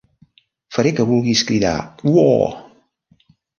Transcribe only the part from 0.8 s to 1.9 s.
que vulguis cridar